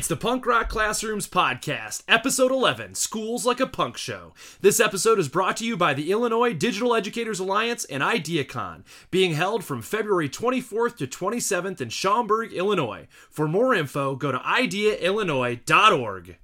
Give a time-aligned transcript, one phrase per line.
[0.00, 4.32] It's the Punk Rock Classrooms Podcast, Episode 11 Schools Like a Punk Show.
[4.62, 9.34] This episode is brought to you by the Illinois Digital Educators Alliance and IdeaCon, being
[9.34, 13.08] held from February 24th to 27th in Schaumburg, Illinois.
[13.28, 16.38] For more info, go to ideaillinois.org.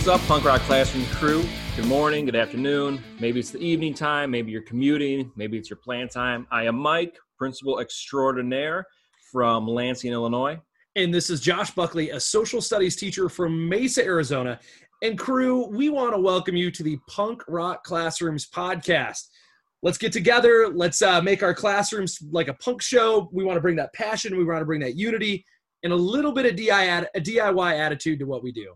[0.00, 1.44] what's up, Punk Rock Classroom crew?
[1.76, 3.02] Good morning, good afternoon.
[3.18, 6.46] Maybe it's the evening time, maybe you're commuting, maybe it's your plan time.
[6.50, 8.86] I am Mike, principal extraordinaire
[9.30, 10.58] from Lansing, Illinois.
[10.96, 14.58] And this is Josh Buckley, a social studies teacher from Mesa, Arizona.
[15.02, 19.26] And crew, we want to welcome you to the Punk Rock Classrooms podcast.
[19.82, 20.68] Let's get together.
[20.74, 23.28] Let's uh, make our classrooms like a punk show.
[23.34, 24.38] We want to bring that passion.
[24.38, 25.44] We want to bring that unity
[25.82, 28.74] and a little bit of DIY attitude to what we do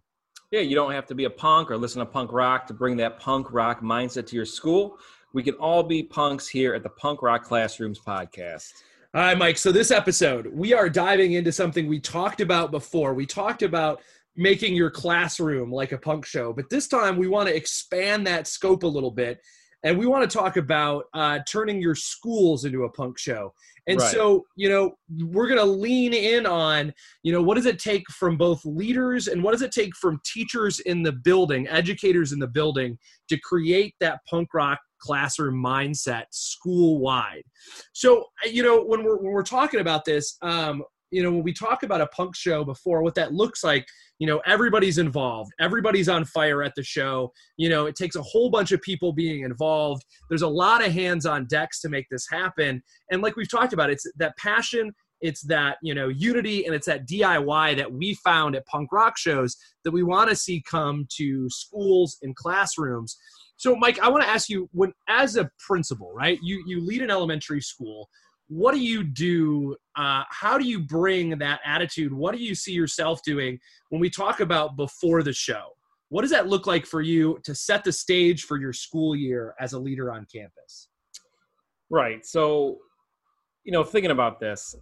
[0.51, 2.97] yeah, you don't have to be a punk or listen to punk rock to bring
[2.99, 4.99] that punk rock mindset to your school.
[5.33, 8.73] We can all be punks here at the Punk Rock Classrooms podcast.
[9.15, 9.59] All right, Mike.
[9.59, 13.15] So, this episode, we are diving into something we talked about before.
[13.15, 14.01] We talked about
[14.37, 18.47] making your classroom like a punk show, but this time we want to expand that
[18.47, 19.41] scope a little bit
[19.85, 23.53] and we want to talk about uh, turning your schools into a punk show.
[23.87, 24.11] And right.
[24.11, 24.97] so, you know,
[25.27, 29.29] we're going to lean in on, you know, what does it take from both leaders
[29.29, 33.39] and what does it take from teachers in the building, educators in the building to
[33.41, 37.45] create that punk rock classroom mindset school wide.
[37.93, 40.83] So, you know, when we're, when we're talking about this, um,
[41.15, 43.87] you know, when we talk about a punk show before, what that looks like,
[44.19, 47.33] you know, everybody's involved, everybody's on fire at the show.
[47.57, 50.03] You know, it takes a whole bunch of people being involved.
[50.29, 52.83] There's a lot of hands on decks to make this happen.
[53.13, 56.87] And like we've talked about, it's that passion, it's that you know unity and it's
[56.87, 61.07] that diy that we found at punk rock shows that we want to see come
[61.09, 63.17] to schools and classrooms
[63.57, 67.01] so mike i want to ask you when as a principal right you you lead
[67.01, 68.09] an elementary school
[68.49, 72.13] what do you do uh, how do you bring that attitude?
[72.13, 73.59] What do you see yourself doing
[73.91, 75.69] when we talk about before the show?
[76.09, 79.55] What does that look like for you to set the stage for your school year
[79.61, 80.89] as a leader on campus?
[81.91, 82.79] Right so
[83.65, 84.77] you know thinking about this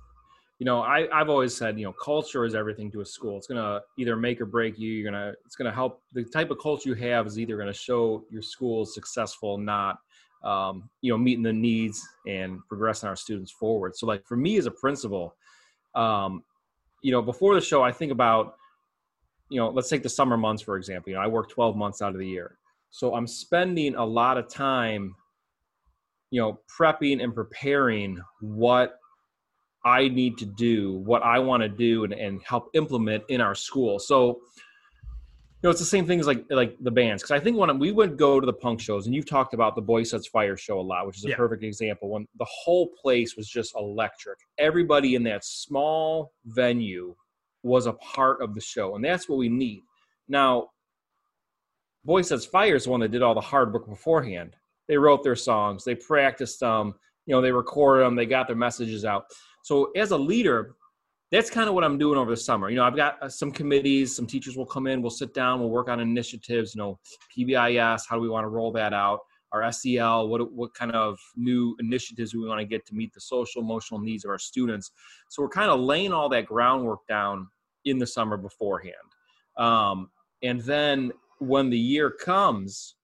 [0.59, 3.39] you know I, i've always said you know culture is everything to a school.
[3.39, 4.93] It's to either make or break you.
[4.93, 8.25] You're to it's to help the type of culture you have is either to show
[8.31, 9.99] your school is successful not
[10.45, 13.97] um, you know meeting the needs and progressing our students forward.
[13.97, 15.37] So like for me as a principal
[15.95, 16.43] um,
[17.03, 18.55] you know before the show i think about
[19.49, 21.11] you know let's take the summer months for example.
[21.11, 22.59] You know i work 12 months out of the year.
[22.91, 25.15] So i'm spending a lot of time
[26.31, 28.99] you know prepping and preparing what
[29.85, 33.55] i need to do what i want to do and, and help implement in our
[33.55, 33.99] school.
[33.99, 34.41] So
[35.62, 37.23] know, it's the same thing as like like the bands.
[37.23, 39.77] Because I think when we would go to the punk shows, and you've talked about
[39.77, 41.37] the Boy Sets Fire show a lot, which is a yeah.
[41.37, 42.09] perfect example.
[42.09, 47.15] When the whole place was just electric, everybody in that small venue
[47.62, 49.84] was a part of the show, and that's what we need.
[50.28, 50.71] Now,
[52.05, 54.56] Boy Sets Fire is the one that did all the hard work beforehand.
[54.89, 56.94] They wrote their songs, they practiced them,
[57.27, 59.27] you know, they recorded them, they got their messages out.
[59.62, 60.75] So as a leader,
[61.32, 62.69] that's kind of what I'm doing over the summer.
[62.69, 65.60] You know, I've got uh, some committees, some teachers will come in, we'll sit down,
[65.60, 67.00] we'll work on initiatives, you know,
[67.37, 69.20] PBIS, how do we want to roll that out?
[69.50, 73.20] Our SEL, what, what kind of new initiatives we want to get to meet the
[73.20, 74.91] social, emotional needs of our students.
[75.31, 77.49] So we're kind of laying all that groundwork down
[77.87, 78.94] in the summer beforehand.
[79.56, 80.10] Um,
[80.43, 82.97] and then when the year comes,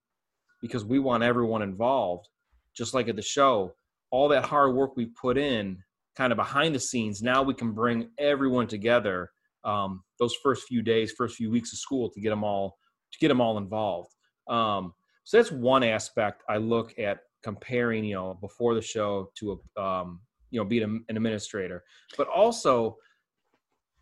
[0.60, 2.28] because we want everyone involved,
[2.74, 3.72] just like at the show,
[4.10, 5.82] all that hard work we put in
[6.18, 9.30] kind of behind the scenes now we can bring everyone together
[9.64, 12.76] um, those first few days first few weeks of school to get them all
[13.12, 14.10] to get them all involved.
[14.48, 19.60] Um, so that's one aspect i look at comparing you know before the show to
[19.76, 20.20] a um,
[20.50, 21.84] you know being an administrator.
[22.16, 22.96] But also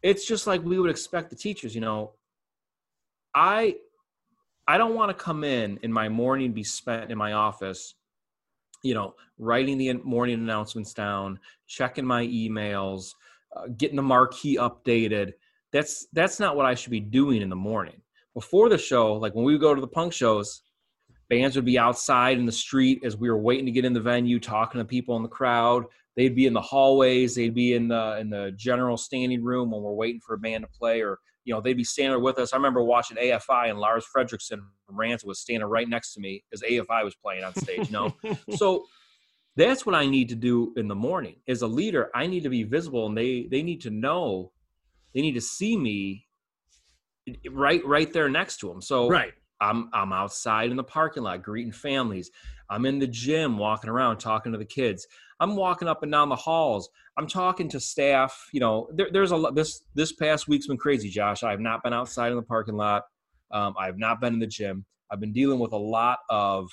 [0.02, 2.12] it's just like we would expect the teachers you know.
[3.34, 3.76] I
[4.66, 7.94] i don't want to come in and my morning be spent in my office
[8.86, 13.14] you know, writing the morning announcements down, checking my emails,
[13.54, 15.32] uh, getting the marquee updated.
[15.72, 18.00] That's that's not what I should be doing in the morning.
[18.34, 20.62] Before the show, like when we would go to the punk shows,
[21.28, 24.00] bands would be outside in the street as we were waiting to get in the
[24.00, 25.84] venue, talking to people in the crowd.
[26.14, 29.82] They'd be in the hallways, they'd be in the in the general standing room when
[29.82, 32.38] we're waiting for a band to play, or you know, they'd be standing there with
[32.38, 32.52] us.
[32.52, 36.42] I remember watching AFI and Lars Frederiksen from Rancid was standing right next to me
[36.52, 37.86] as AFI was playing on stage.
[37.86, 38.16] You know,
[38.56, 38.84] so
[39.54, 41.36] that's what I need to do in the morning.
[41.46, 44.50] As a leader, I need to be visible, and they they need to know,
[45.14, 46.26] they need to see me
[47.50, 48.82] right right there next to them.
[48.82, 49.32] So right.
[49.60, 52.32] I'm I'm outside in the parking lot greeting families.
[52.68, 55.06] I'm in the gym walking around talking to the kids.
[55.40, 56.88] I'm walking up and down the halls.
[57.18, 58.48] I'm talking to staff.
[58.52, 59.54] You know, there, there's a lot.
[59.54, 61.42] This this past week's been crazy, Josh.
[61.42, 63.02] I have not been outside in the parking lot.
[63.50, 64.84] Um, I have not been in the gym.
[65.10, 66.68] I've been dealing with a lot of,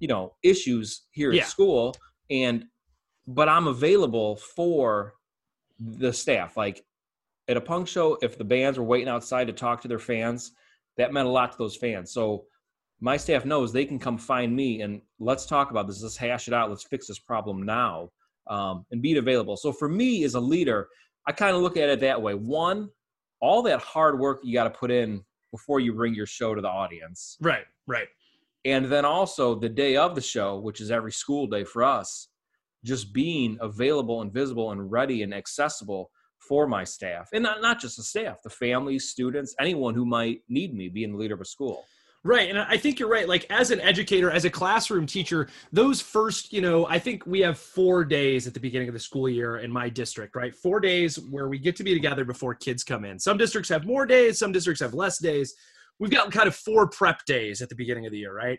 [0.00, 1.42] you know, issues here Yeah.
[1.42, 1.94] at school,
[2.30, 2.64] and
[3.26, 5.14] but I'm available for
[5.78, 6.56] the staff.
[6.56, 6.84] Like
[7.46, 10.52] at a punk show, if the bands were waiting outside to talk to their fans,
[10.96, 12.12] that meant a lot to those fans.
[12.12, 12.46] So
[13.00, 16.02] my staff knows they can come find me and let's talk about this.
[16.02, 16.68] Let's hash it out.
[16.68, 18.10] Let's fix this problem now
[18.48, 19.56] um, and be available.
[19.56, 20.88] So for me as a leader,
[21.26, 22.34] I kind of look at it that way.
[22.34, 22.88] One,
[23.40, 25.22] all that hard work you got to put in
[25.52, 27.36] before you bring your show to the audience.
[27.40, 27.64] Right.
[27.86, 28.08] Right.
[28.64, 32.28] And then also the day of the show, which is every school day for us,
[32.84, 37.28] just being available and visible and ready and accessible for my staff.
[37.32, 41.12] And not, not just the staff, the families, students, anyone who might need me being
[41.12, 41.84] the leader of a school.
[42.24, 42.50] Right.
[42.50, 43.28] And I think you're right.
[43.28, 47.40] Like as an educator, as a classroom teacher, those first, you know, I think we
[47.40, 50.54] have four days at the beginning of the school year in my district, right?
[50.54, 53.20] Four days where we get to be together before kids come in.
[53.20, 55.54] Some districts have more days, some districts have less days.
[56.00, 58.58] We've got kind of four prep days at the beginning of the year, right?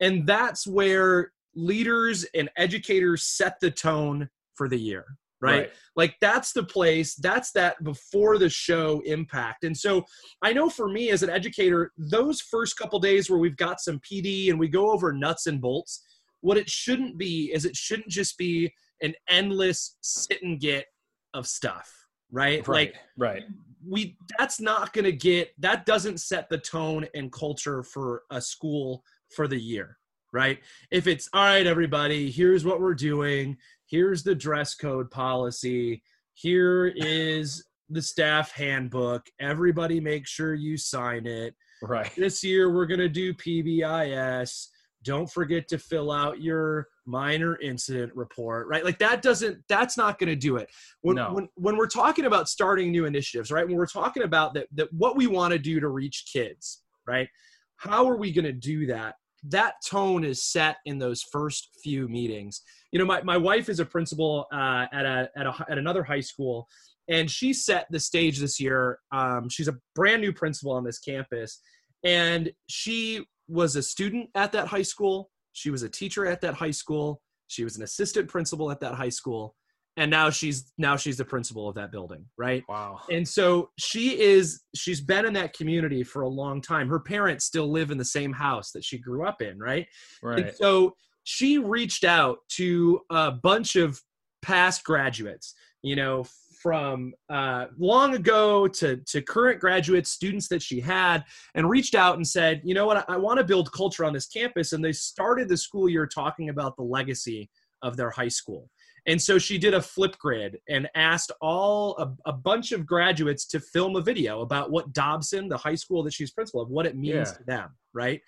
[0.00, 5.04] And that's where leaders and educators set the tone for the year,
[5.40, 5.70] right?
[5.96, 9.64] like that's the place that's that before the show impact.
[9.64, 10.04] And so
[10.42, 14.00] i know for me as an educator those first couple days where we've got some
[14.00, 16.02] pd and we go over nuts and bolts
[16.40, 18.72] what it shouldn't be is it shouldn't just be
[19.02, 20.86] an endless sit and get
[21.34, 23.42] of stuff right, like right.
[23.86, 28.40] we that's not going to get that doesn't set the tone and culture for a
[28.40, 29.02] school
[29.34, 29.96] for the year
[30.32, 30.60] right?
[30.92, 33.56] If it's all right everybody here's what we're doing
[33.90, 36.02] here's the dress code policy
[36.34, 41.54] here is the staff handbook everybody make sure you sign it.
[41.82, 42.10] Right.
[42.16, 44.66] this year we're going to do pbis
[45.02, 48.84] don't forget to fill out your minor incident report right?
[48.84, 50.68] Like that doesn't that's not going to do it.
[51.00, 51.32] When, No.
[51.32, 54.92] when when we're talking about starting new initiatives right when we're talking about that that
[54.92, 57.28] what we want to do to reach kids right
[57.76, 59.14] how are we going to do that?
[59.44, 62.60] That tone is set in those first few meetings
[62.92, 66.02] you know my, my wife is a principal uh, at a, at a at another
[66.02, 66.66] high school
[67.08, 69.00] and she set the stage this year.
[69.10, 71.60] Um, she's a brand new principal on this campus
[72.04, 75.30] and she was a student at that high school.
[75.52, 77.20] She was a teacher at that high school.
[77.48, 79.56] She was an assistant principal at that high school
[79.96, 82.62] and now she's now she's the principal of that building right?
[82.68, 83.00] Wow.
[83.10, 86.88] and so she is she's been in that community for a long time.
[86.88, 89.86] Her parents still live in the same house that she grew up in right?
[90.22, 90.56] And Right.
[90.56, 90.94] so
[91.24, 94.00] she reached out to a bunch of
[94.42, 96.24] past graduates, you know,
[96.60, 101.24] from uh, long ago to, to current graduates, students that she had,
[101.54, 104.12] and reached out and said, you know what, I, I want to build culture on
[104.12, 104.72] this campus.
[104.72, 107.48] And they started the school year talking about the legacy
[107.82, 108.68] of their high school.
[109.06, 113.46] And so she did a flip grid and asked all a, a bunch of graduates
[113.46, 116.84] to film a video about what Dobson, the high school that she's principal of, what
[116.86, 117.38] it means Yeah.
[117.38, 118.20] to them, right?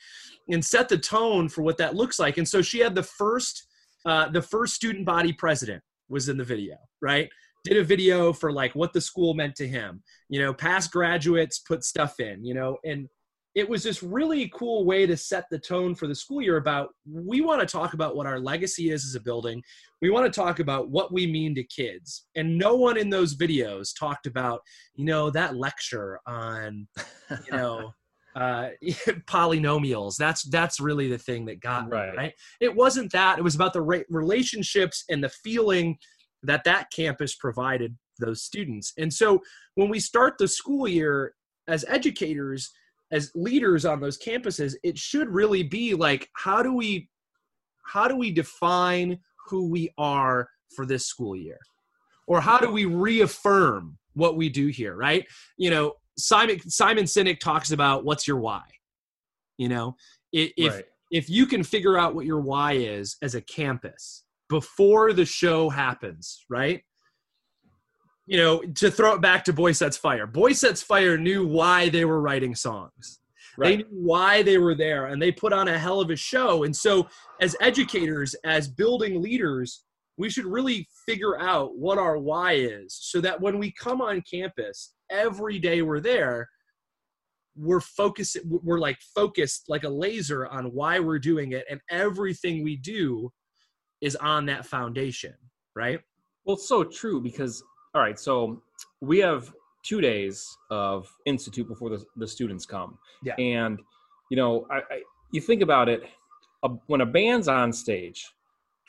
[0.49, 2.39] and set the tone for what that looks like.
[2.39, 3.67] And so she had the first,
[4.07, 7.29] uh, the first student body president was in the video, right?
[7.65, 10.03] Did a video for like what the school meant to him.
[10.29, 12.45] You know, past graduates put stuff in.
[12.45, 13.09] You know, and
[13.55, 16.91] it was this really cool way to set the tone for the school year about
[17.11, 19.63] we want to talk about what our legacy is as a building.
[20.01, 22.27] We want to talk about what we mean to kids.
[22.35, 24.63] And no one in those videos talked about,
[24.95, 26.89] you know, that lecture on,
[27.31, 27.93] you know,
[28.35, 28.69] uh,
[29.27, 30.17] polynomials.
[30.17, 32.17] That's that's really the thing that got me, Right.
[32.17, 32.33] right.
[32.61, 33.39] It wasn't that.
[33.39, 35.99] It was about the ra- relationships and the feeling
[36.43, 38.93] that that campus provided those students.
[38.99, 39.43] And so
[39.75, 41.35] when we start the school year
[41.69, 42.71] as educators,
[43.13, 47.09] as leaders on those campuses, it should really be like, how do we
[47.85, 51.59] how do we define who we are for this school year?
[52.27, 55.27] Or how do we reaffirm what we do here, right?
[55.59, 58.63] You know, Simon Simon Sinek talks about what's your why.
[59.59, 59.97] You know,
[60.33, 60.85] if right.
[61.11, 65.69] if you can figure out what your why is as a campus before the show
[65.69, 66.83] happens, right?
[68.27, 70.27] You know, to throw it back to Boy Sets Fire.
[70.27, 73.21] Boy Sets Fire knew why they were writing songs.
[73.59, 76.63] They knew why they were there and they put on a hell of a show.
[76.65, 77.09] And so,
[77.41, 79.85] as educators, as building leaders,
[80.17, 84.23] we should really figure out what our why is so that when we come on
[84.31, 86.49] campus, every day we're there,
[87.57, 92.63] we're focused we're like focused like a laser on why we're doing it and everything
[92.63, 93.31] we do
[94.01, 95.35] is on that foundation
[95.77, 96.01] right
[96.45, 97.63] well so true because
[97.95, 98.63] all right so
[99.01, 102.99] we have two days of institute before the, the students come.
[103.23, 103.35] Yeah.
[103.35, 103.79] and
[104.31, 106.03] you know I, I you think about it
[106.63, 108.33] a, when a band's on stage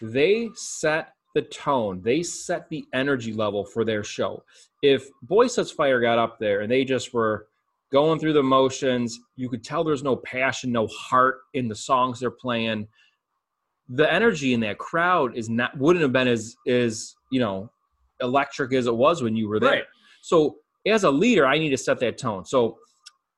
[0.02, 4.44] they set the tone they set the energy level for their show.
[4.82, 7.48] If boy sets fire got up there and they just were
[7.92, 12.20] going through the motions you could tell there's no passion no heart in the songs
[12.20, 12.88] they're playing.
[13.90, 17.70] The energy in that crowd is not wouldn't have been as as you know
[18.22, 19.72] electric as it was when you were there.
[19.72, 19.84] Right.
[20.22, 22.46] so as a leader i need to set that tone.
[22.46, 22.78] So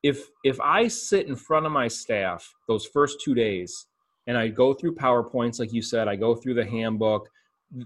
[0.03, 3.88] if if i sit in front of my staff those first two days
[4.27, 7.27] and i go through powerpoints like you said i go through the handbook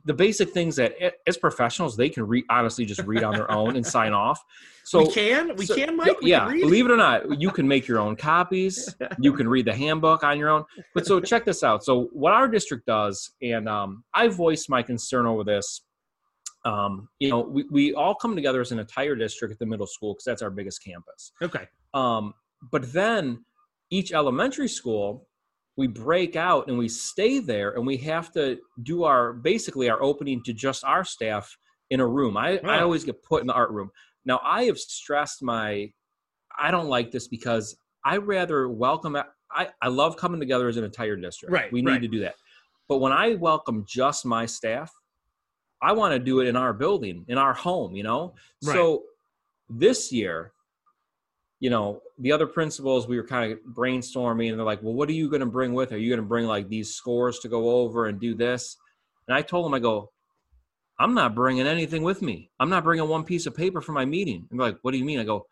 [0.05, 0.93] the basic things that
[1.25, 4.43] as professionals they can read honestly just read on their own and sign off.
[4.83, 7.49] So we can we so- can mike we yeah can believe it or not you
[7.51, 10.65] can make your own copies you can read the handbook on your own.
[10.93, 11.83] But so check this out.
[11.83, 15.81] So what our district does and um, i voiced my concern over this
[16.65, 19.87] um, you know we, we all come together as an entire district at the middle
[19.87, 21.31] school because that's our biggest campus.
[21.41, 21.67] Okay.
[21.93, 22.33] Um,
[22.71, 23.45] but then
[23.89, 25.27] each elementary school
[25.77, 30.03] we break out and we stay there and we have to do our basically our
[30.03, 31.57] opening to just our staff
[31.89, 32.35] in a room.
[32.35, 32.83] I, I Oh.
[32.83, 33.89] always get put in the art room.
[34.25, 35.91] Now i have stressed my
[36.59, 39.15] i don't like this because i rather welcome
[39.51, 41.53] i, I love coming together as an entire district.
[41.53, 42.01] Right, we need right.
[42.01, 42.35] to do that.
[42.89, 44.91] But when i welcome just my staff
[45.81, 48.33] i want to do it in our building in our home you know
[48.63, 48.73] Right.
[48.73, 49.03] so
[49.69, 50.51] this year
[51.59, 55.09] you know, the other principals, we were kind of brainstorming and they're like, well, what
[55.09, 55.91] are you going to bring with?
[55.91, 58.77] Are you going to bring like these scores to go over and do this?
[59.27, 60.11] And I told them, I go,
[60.99, 62.49] I'm not bringing anything with me.
[62.59, 64.47] I'm not bringing one piece of paper for my meeting.
[64.49, 65.19] And they're like, what do you mean?
[65.19, 65.47] I go,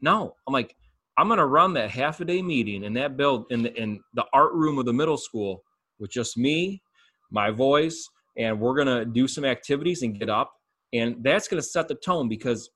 [0.00, 0.36] no.
[0.46, 0.76] I'm like,
[1.16, 4.00] I'm going to run that half a day meeting in that build in the, in
[4.14, 5.62] the art room of the middle school
[5.98, 6.82] with just me,
[7.30, 10.52] my voice, and we're going to do some activities and get up.
[10.92, 12.70] And that's going to set the tone because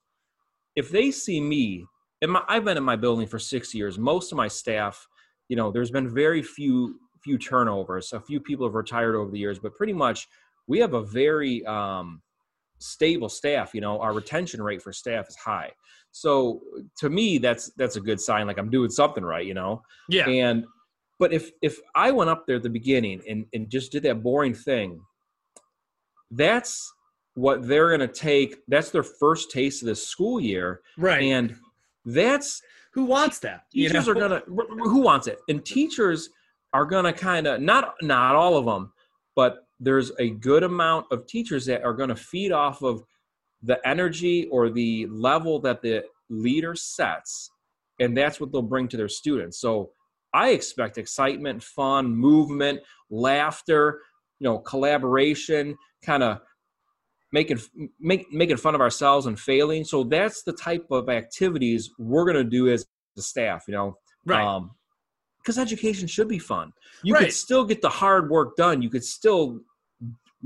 [0.77, 1.85] if they see me
[2.25, 3.99] and my, I've been in my building for six years.
[3.99, 5.07] Most of my staff,
[5.49, 8.13] you know, there's been very few few turnovers.
[8.13, 10.27] A few people have retired over the years, but pretty much
[10.67, 12.23] we have a very um,
[12.79, 13.75] stable staff.
[13.75, 15.71] You know, our retention rate for staff is high.
[16.13, 16.61] So
[16.99, 18.47] to me, that's that's a good sign.
[18.47, 19.45] Like I'm doing something right.
[19.45, 20.65] You know, yeah and
[21.19, 24.23] but if if I went up there at the beginning and and just did that
[24.23, 24.99] boring thing,
[26.37, 26.93] that's
[27.35, 28.57] what they're going to take.
[28.69, 31.57] That's their first taste of this school year, right and
[32.05, 32.63] that's
[32.93, 34.13] who wants that you teachers know?
[34.13, 36.31] are gonna who wants it and teachers
[36.73, 38.93] are gonna kind of not not all of them
[39.37, 43.03] but there's a good amount of teachers that are gonna feed off of
[43.63, 47.51] the energy or the level that the leader sets
[48.01, 49.91] and that's what they'll bring to their students so
[50.33, 54.01] i expect excitement fun movement laughter
[54.41, 56.41] you know collaboration kind of
[57.33, 57.59] making
[57.99, 59.85] make, making fun of ourselves and failing.
[59.85, 62.87] So that's the type of activities we're going to do as
[63.17, 63.97] the staff you know?
[64.25, 64.45] Right.
[64.45, 64.71] Um
[65.39, 66.73] because education should be fun.
[67.03, 67.25] You Right.
[67.25, 68.81] could still get the hard work done.
[68.81, 69.61] You could still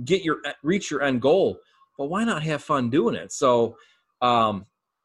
[0.05, 1.59] get your reach your end goal
[1.99, 3.33] but why not have fun doing it?
[3.33, 3.77] So
[4.23, 4.65] um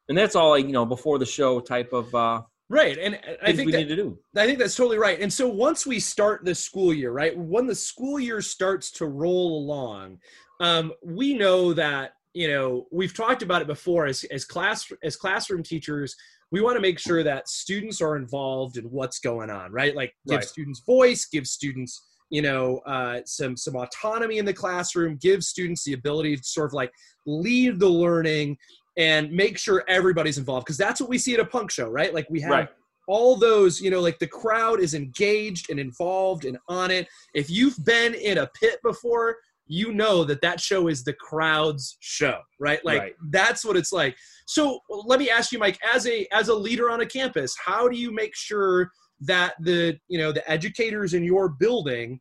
[0.10, 2.42] and that's all like you know before the show type of uh
[2.74, 5.20] right and i think we that need to do I think that's totally right.
[5.22, 9.06] And so once we start the school year, right, when the school year starts to
[9.06, 10.18] roll along,
[10.60, 15.16] um, we know that you know we've talked about it before as as class as
[15.16, 16.16] classroom teachers.
[16.52, 19.96] We want to make sure that students are involved in what's going on, right?
[19.96, 20.48] Like give Right.
[20.48, 22.02] students voice, give students
[22.32, 26.72] you know uh, some some autonomy in the classroom, give students the ability to sort
[26.72, 26.92] of like
[27.28, 28.58] lead the learning
[28.98, 32.14] and make sure everybody's involved because that's what we see at a punk show, right?
[32.14, 32.70] Like we have Right.
[33.08, 37.08] all those, you know, like the crowd is engaged and involved and on it.
[37.34, 41.98] If you've been in a pit before, you know that that show is the crowd's
[42.02, 42.84] show, right?
[42.86, 43.16] Like Right.
[43.30, 44.16] that's what it's like.
[44.46, 47.88] So let me ask you, Mike, as a as a leader on a campus, how
[47.88, 52.20] do you make sure that the you know the educators in your building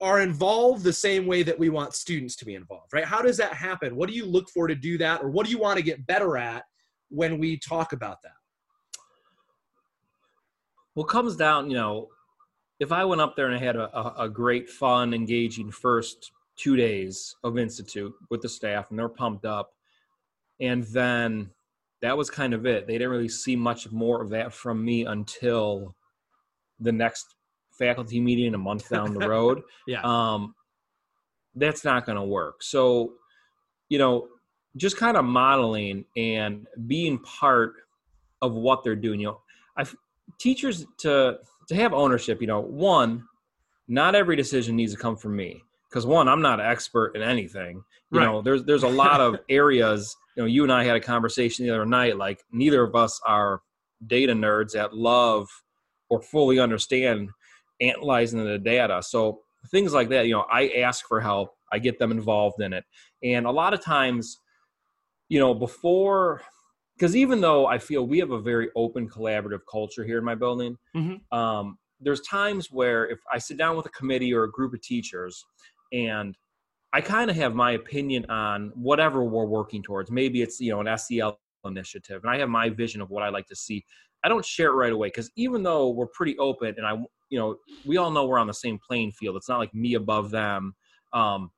[0.00, 3.04] are involved the same way that we want students to be involved, right?
[3.04, 3.96] How does that happen?
[3.96, 6.06] What do you look for to do that, or what do you want to get
[6.06, 6.64] better at
[7.08, 8.32] when we talk about that?
[10.94, 12.08] Well, comes down, you know,
[12.78, 16.76] if I went up there and I had a, a great, fun, engaging first two
[16.76, 19.72] days of Institute with the staff and they're pumped up,
[20.60, 21.50] and then
[22.02, 22.86] that was kind of it.
[22.86, 25.94] They didn't really see much more of that from me until
[26.80, 27.35] the next
[27.78, 29.62] faculty meeting a month down the road.
[29.86, 30.00] Yeah.
[30.02, 30.54] Um,
[31.54, 32.62] that's not going to work.
[32.62, 33.12] So,
[33.88, 34.28] you know,
[34.76, 37.74] just kind of modeling and being part
[38.42, 39.20] of what they're doing.
[39.20, 39.40] You know,
[39.76, 39.84] I
[40.38, 42.40] teachers to to have ownership.
[42.40, 43.24] You know, one,
[43.88, 47.22] not every decision needs to come from me because one, I'm not an expert in
[47.22, 47.82] anything.
[48.10, 48.26] You right.
[48.26, 50.16] know, there's there's a lot of areas.
[50.36, 52.16] You know, you and I had a conversation the other night.
[52.16, 53.62] Like neither of us are
[54.06, 55.48] data nerds that love
[56.10, 57.30] or fully understand
[57.80, 59.02] analyzing the data.
[59.02, 59.40] So
[59.70, 61.50] things like that, you know, I ask for help.
[61.72, 62.84] I get them involved in it,
[63.24, 64.38] and a lot of times,
[65.28, 66.42] you know, before
[66.96, 70.34] because even though I feel we have a very open, collaborative culture here in my
[70.34, 71.36] building, mm-hmm.
[71.36, 74.80] um, there's times where if I sit down with a committee or a group of
[74.80, 75.44] teachers
[75.92, 76.36] and
[76.92, 80.10] I kind of have my opinion on whatever we're working towards.
[80.10, 83.28] Maybe it's you know an SEL initiative, and I have my vision of what I
[83.28, 83.84] like to see.
[84.24, 86.94] I don't share it right away because even though we're pretty open, and I
[87.28, 89.36] you know we all know we're on the same playing field.
[89.36, 90.74] It's not like me above them.
[91.12, 91.50] Um,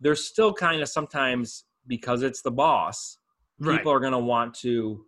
[0.00, 3.18] there's still kind of sometimes because it's the boss,
[3.58, 3.78] right.
[3.78, 5.04] people are going to want to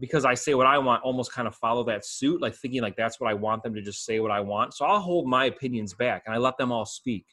[0.00, 2.96] because I say what I want, almost kind of follow that suit, like thinking like
[2.96, 4.74] that's what I want them to just say what I want.
[4.74, 7.26] So I'll hold my opinions back and I let them all speak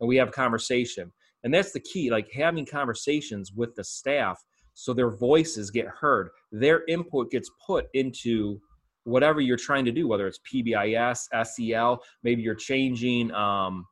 [0.00, 1.12] and we have conversation.
[1.44, 4.42] And that's the key, like having conversations with the staff
[4.74, 6.30] so their voices get heard.
[6.52, 8.60] Their input gets put into
[9.06, 13.86] whatever you're trying to do, whether it's PBIS, SEL, maybe you're changing um,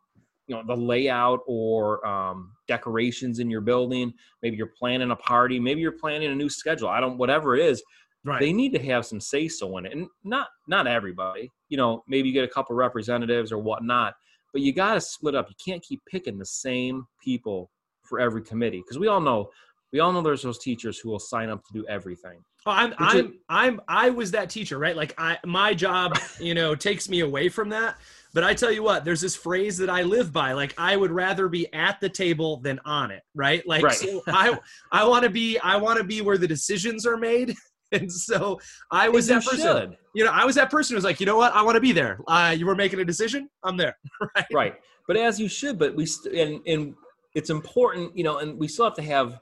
[0.46, 4.12] you know the layout or um, decorations in your building.
[4.42, 5.58] Maybe you're planning a party.
[5.58, 6.88] Maybe you're planning a new schedule.
[6.88, 7.82] I don't whatever it is
[8.24, 8.40] right.
[8.40, 9.92] they need to have some say so in it.
[9.92, 14.14] And not not everybody you know maybe you get a couple representatives or whatnot
[14.54, 15.50] but you got to split up.
[15.50, 17.70] You can't keep picking the same people
[18.04, 19.50] for every committee because we all know
[19.94, 22.94] we all know there's those teachers who will sign up to do everything Oh, I'm
[22.98, 24.96] I'm I'm I was that teacher, right?
[24.96, 27.98] Like I my job, you know, takes me away from that.
[28.32, 30.52] But I tell you what, there's this phrase that I live by.
[30.52, 33.66] Like I would rather be at the table than on it, right?
[33.66, 33.94] Like right.
[33.94, 34.58] So I
[34.90, 37.54] I want to be I want to be where the decisions are made.
[37.92, 38.58] And so
[38.90, 39.60] I was that person.
[39.60, 39.96] Should.
[40.16, 41.80] You know, I was that person who was like, you know what, I want to
[41.80, 42.18] be there.
[42.26, 43.96] Uh, you were making a decision, I'm there.
[44.34, 44.46] right.
[44.52, 44.74] Right.
[45.06, 46.94] But as you should, but we st- and and
[47.36, 49.38] it's important, you know, and we still have to have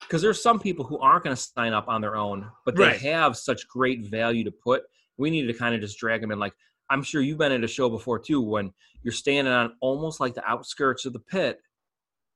[0.00, 2.84] because there's some people who aren't going to sign up on their own, but they
[2.84, 3.00] right.
[3.00, 4.82] have such great value to put.
[5.16, 6.38] We need to kind of just drag them in.
[6.38, 6.54] Like
[6.90, 10.34] I'm sure you've been at a show before too, when you're standing on almost like
[10.34, 11.60] the outskirts of the pit,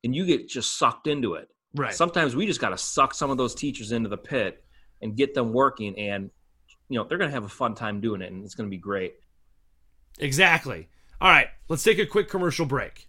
[0.05, 1.49] and you get just sucked into it.
[1.75, 1.95] Right.
[1.95, 4.65] Sometimes we just got to suck some of those teachers into the pit
[5.01, 6.31] and get them working, and
[6.89, 8.71] you know they're going to have a fun time doing it, and it's going to
[8.71, 9.15] be great.
[10.19, 10.89] Exactly.
[11.21, 13.09] All right, let's take a quick commercial break.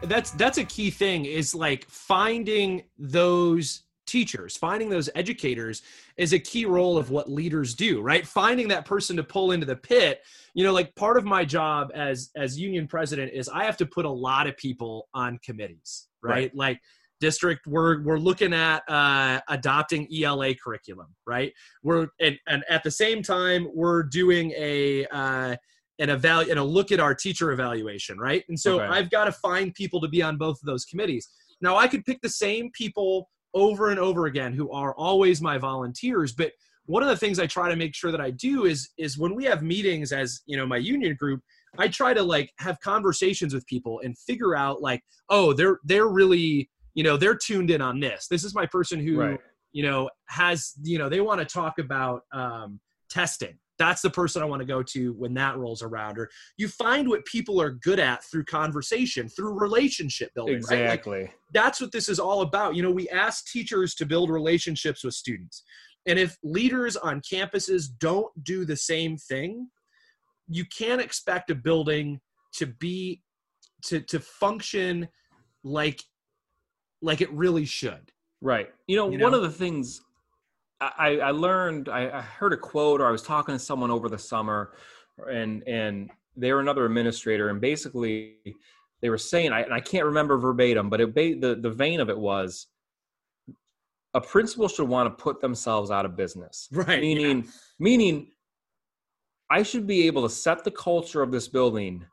[0.00, 4.56] That's that's a key thing is like finding those teachers.
[4.56, 5.82] Finding those educators
[6.16, 8.26] is a key role of what leaders do right?
[8.26, 10.22] Finding that person to pull into the pit.
[10.54, 13.86] You know like part of my job as as union president is i have to
[13.86, 16.54] put a lot of people on committees right, right.
[16.54, 16.80] like
[17.20, 21.52] district we're we're looking at uh, adopting ela curriculum right?
[21.82, 25.56] We're and, and at the same time we're doing a uh,
[25.98, 28.44] an eval and a look at our teacher evaluation right?
[28.48, 28.92] And so okay.
[28.92, 31.28] i've got to find people to be on both of those committees.
[31.60, 35.58] Now i could pick the same people over and over again who are always my
[35.58, 36.32] volunteers.
[36.32, 36.52] But
[36.86, 39.34] one of the things i try to make sure that i do is is when
[39.34, 41.38] we have meetings as you know my union group
[41.76, 46.08] i try to like have conversations with people and figure out like oh they're they're
[46.08, 46.66] really
[46.98, 48.26] you know they're tuned in on this.
[48.26, 49.40] This is my person who right.
[49.70, 54.42] you know has you know they want to talk about um, testing that's the person
[54.42, 56.18] I want to go to when that rolls around.
[56.18, 60.56] Or you find what people are good at through conversation, through relationship building.
[60.56, 61.18] Exactly.
[61.18, 61.22] Right?
[61.26, 62.74] Like, that's what this is all about.
[62.74, 65.62] You know, we ask teachers to build relationships with students.
[66.06, 69.68] And if leaders on campuses don't do the same thing,
[70.48, 72.20] you can't expect a building
[72.54, 73.22] to be
[73.84, 75.08] to to function
[75.62, 76.02] like
[77.02, 78.10] like it really should.
[78.40, 78.68] Right.
[78.86, 80.00] You know, you one of the things
[80.80, 84.08] I, I learned I, I heard a quote or I was talking to someone over
[84.08, 84.72] the summer
[85.30, 88.36] and and they were another administrator and basically
[89.00, 92.10] they were saying I, and I can't remember verbatim but it the the vein of
[92.10, 92.68] it was
[94.14, 96.68] a principal should want to put themselves out of business.
[96.72, 97.00] Right.
[97.00, 97.50] Meaning, yeah.
[97.78, 98.26] meaning,
[99.50, 102.04] I should be able to set the culture of this building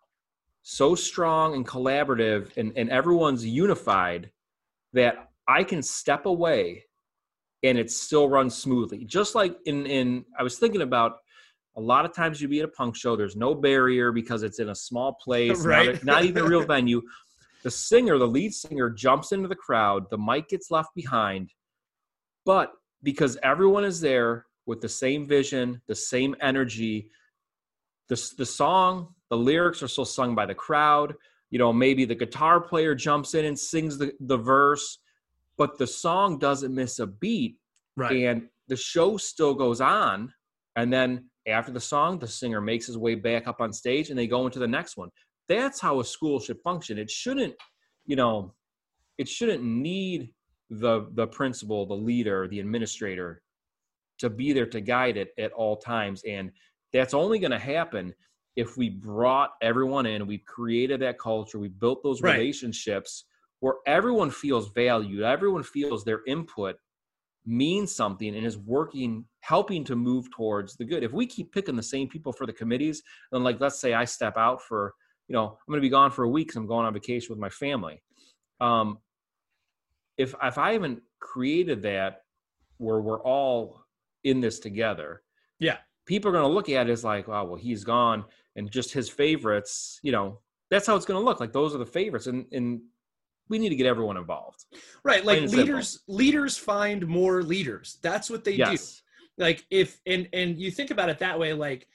[0.63, 4.31] so strong and collaborative, and, and everyone's unified
[4.93, 6.85] that I can step away
[7.65, 9.05] and it still runs smoothly.
[9.05, 11.17] Just like in in I was thinking about
[11.77, 14.59] a lot of times you'd be at a punk show, there's no barrier because it's
[14.59, 15.93] in a small place, right?
[15.95, 17.01] not, not even a real venue.
[17.63, 21.49] The singer, the lead singer, jumps into the crowd, the mic gets left behind,
[22.45, 22.71] but
[23.03, 27.09] because everyone is there with the same vision, the same energy,
[28.07, 31.15] the, the song, the lyrics are still sung by the crowd.
[31.49, 34.99] You know, maybe the guitar player jumps in and sings the, the verse,
[35.57, 37.57] but the song doesn't miss a beat.
[37.95, 38.23] Right.
[38.25, 40.33] And the show still goes on.
[40.75, 44.19] And then after the song, the singer makes his way back up on stage and
[44.19, 45.09] they go into the next one.
[45.47, 46.97] That's how a school should function.
[46.97, 47.53] It shouldn't,
[48.05, 48.53] you know,
[49.17, 50.33] it shouldn't need
[50.69, 53.41] the the principal, the leader, the administrator
[54.17, 56.23] to be there to guide it at all times.
[56.27, 56.51] And
[56.91, 58.13] that's only going to happen
[58.55, 62.37] if we brought everyone in, we created that culture, we built those right.
[62.37, 63.25] relationships
[63.65, 66.75] where everyone feels valued, everyone feels their input
[67.47, 71.03] means something and is working, helping to move towards the good.
[71.03, 73.01] If we keep picking the same people for the committees,
[73.31, 74.93] then like let's say I step out for,
[75.27, 77.31] you know, I'm going to be gone for a week because I'm going on vacation
[77.31, 78.03] with my family.
[78.61, 78.99] Um,
[80.15, 82.21] if if I haven't created that
[82.77, 83.81] where we're all
[84.25, 85.23] in this together,
[85.57, 88.25] yeah, people are going to look at it as like, oh, well, he's gone,
[88.55, 90.37] and just his favorites, you know,
[90.69, 91.39] that's how it's going to look.
[91.39, 92.81] Like those are the favorites, and and
[93.49, 94.65] we need to get everyone involved.
[95.03, 96.15] Right, like leaders simple.
[96.15, 97.97] leaders find more leaders.
[98.01, 99.01] That's what they yes.
[99.37, 99.43] do.
[99.43, 101.87] Like if and and you think about it that way, like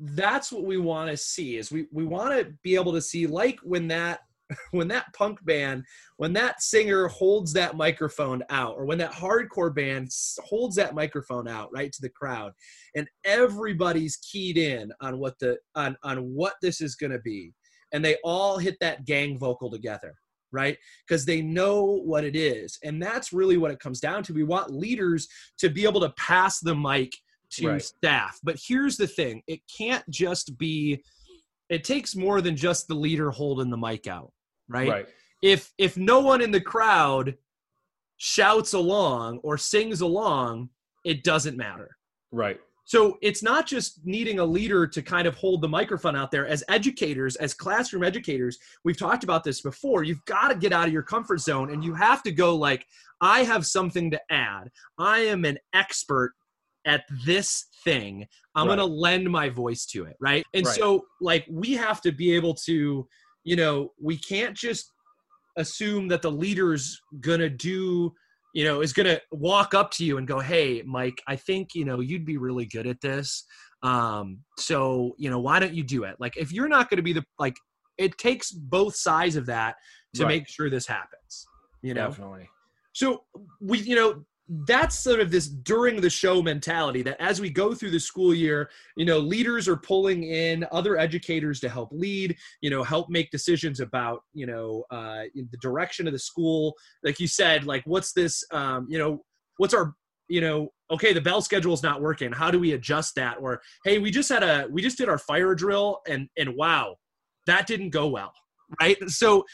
[0.00, 3.26] that's what we want to see is we we want to be able to see
[3.26, 4.20] like when that
[4.70, 5.84] when that punk band
[6.16, 10.08] when that singer holds that microphone out or when that hardcore band
[10.44, 12.52] holds that microphone out right to the crowd
[12.94, 17.52] and everybody's keyed in on what the on on what this is going to be
[17.92, 20.14] and they all hit that gang vocal together
[20.52, 24.32] right because they know what it is and that's really what it comes down to
[24.32, 27.12] we want leaders to be able to pass the mic
[27.50, 27.82] to right.
[27.82, 31.02] staff but here's the thing it can't just be
[31.68, 34.32] it takes more than just the leader holding the mic out
[34.68, 34.88] right?
[34.88, 35.06] Right.
[35.42, 37.36] If if no one in the crowd
[38.16, 40.70] shouts along or sings along,
[41.04, 41.96] it doesn't matter.
[42.30, 42.60] Right.
[42.88, 46.46] So it's not just needing a leader to kind of hold the microphone out there.
[46.46, 50.04] As educators, as classroom educators, we've talked about this before.
[50.04, 52.86] You've got to get out of your comfort zone and you have to go like,
[53.20, 54.70] I have something to add.
[54.98, 56.32] I am an expert
[56.86, 58.26] at this thing.
[58.54, 58.76] I'm right.
[58.76, 60.44] going to lend my voice to it, right?
[60.54, 60.74] And right.
[60.74, 63.06] so like we have to be able to
[63.48, 64.92] you know, we can't just
[65.56, 68.12] assume that the leader's gonna do,
[68.58, 71.84] you know, is gonna walk up to you and go, "Hey, Mike, I think you
[71.84, 73.44] know you'd be really good at this.
[73.84, 77.12] Um, so you know, why don't you do it?" Like, if you're not gonna be
[77.12, 77.56] the like,
[77.98, 79.76] it takes both sides of that
[80.16, 80.28] to right.
[80.28, 81.46] make sure this happens.
[81.82, 82.50] You know, definitely.
[82.94, 83.22] So
[83.60, 84.24] we, you know,
[84.66, 88.34] that's sort of this during the show mentality that as we go through the school
[88.34, 93.10] year you know leaders are pulling in other educators to help lead you know help
[93.10, 96.74] make decisions about you know uh, the direction of the school.
[97.04, 99.22] Like you said like what's this um, you know
[99.56, 99.94] what's our
[100.28, 102.32] you know okay the bell schedule is not working.
[102.32, 103.36] How do we adjust that?
[103.40, 106.96] Or hey we just had a we just did our fire drill and and wow
[107.46, 108.32] that didn't go well
[108.82, 108.98] right?
[109.08, 109.46] So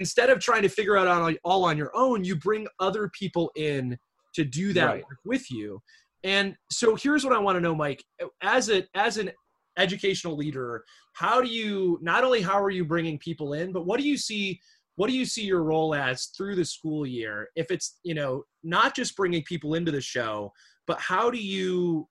[0.00, 3.50] instead of trying to figure out all, all on your own you bring other people
[3.54, 3.98] in
[4.34, 5.04] to do that right.
[5.24, 5.80] with you.
[6.24, 8.04] And so here's what I want to know, Mike,
[8.42, 9.30] as a as an
[9.78, 13.98] educational leader, how do you not only how are you bringing people in, but what
[13.98, 14.60] do you see
[14.96, 17.48] what do you see your role as through the school year?
[17.56, 20.52] If it's, you know, not just bringing people into the show,
[20.86, 22.08] but how do you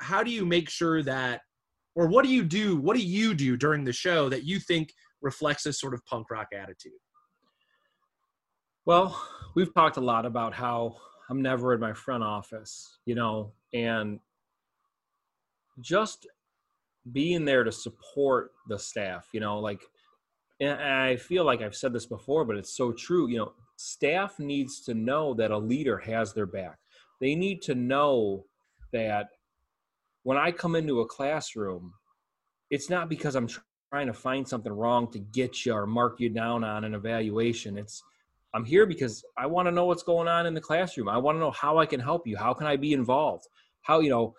[0.00, 1.42] how do you make sure that
[1.94, 4.92] or what do you do what do you do during the show that you think
[5.20, 6.92] reflects this sort of punk rock attitude?
[8.86, 9.20] Well,
[9.54, 10.96] we've talked a lot about how
[11.30, 14.18] I'm never in my front office, you know, and
[15.80, 16.26] just
[17.12, 19.80] being there to support the staff, you know, like,
[20.60, 23.28] and I feel like I've said this before, but it's so true.
[23.28, 26.78] You know, staff needs to know that a leader has their back.
[27.20, 28.44] They need to know
[28.92, 29.28] that
[30.24, 31.94] when I come into a classroom,
[32.70, 33.48] it's not because I'm
[33.90, 37.78] trying to find something wrong to get you or mark you down on an evaluation.
[37.78, 38.02] It's
[38.54, 41.08] I'm here because I want to know what's going on in the classroom.
[41.08, 42.36] I want to know how I can help you.
[42.36, 43.44] How can I be involved?
[43.82, 44.34] How, you know,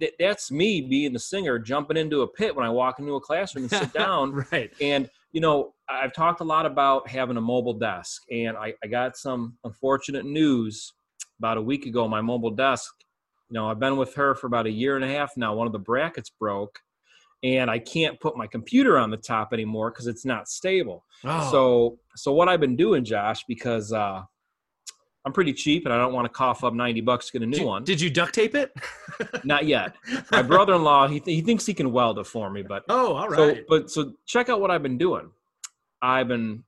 [0.00, 3.20] th- that's me being the singer jumping into a pit when I walk into a
[3.20, 4.32] classroom and sit down.
[4.52, 4.72] right.
[4.80, 8.88] And, you know, I've talked a lot about having a mobile desk, and I, I
[8.88, 10.92] got some unfortunate news
[11.38, 12.92] about a week ago, my mobile desk,
[13.48, 15.54] you know, I've been with her for about a year and a half now.
[15.54, 16.80] One of the brackets broke
[17.42, 21.04] and I can't put my computer on the top anymore because it's not stable.
[21.24, 21.50] Oh.
[21.50, 24.22] So, so what I've been doing, Josh, because uh,
[25.24, 27.46] I'm pretty cheap and I don't want to cough up 90 bucks to get a
[27.46, 27.84] new did, one.
[27.84, 28.72] Did you duct tape it?
[29.44, 29.96] Not yet.
[30.30, 33.28] My brother-in-law, he, th- he thinks he can weld it for me, but oh, all
[33.28, 33.56] right.
[33.56, 35.30] So, but so check out what I've been doing.
[36.00, 36.62] I've been,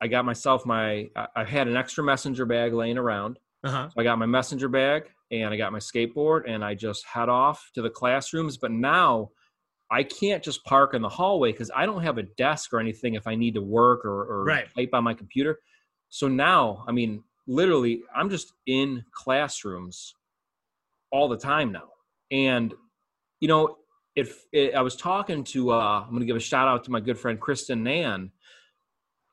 [0.00, 3.38] I got myself my, I, I had an extra messenger bag laying around.
[3.64, 3.88] Uh-huh.
[3.88, 7.28] So I got my messenger bag and I got my skateboard and I just head
[7.28, 8.56] off to the classrooms.
[8.58, 9.30] But now
[9.90, 13.14] I can't just park in the hallway because I don't have a desk or anything
[13.14, 14.66] if I need to work or, or right.
[14.74, 15.58] type on my computer.
[16.08, 20.14] So now, I mean, literally i'm just in classrooms
[21.10, 21.88] all the time now
[22.30, 22.74] and
[23.40, 23.76] you know
[24.16, 26.90] if it, i was talking to uh, i'm going to give a shout out to
[26.90, 28.30] my good friend kristen nan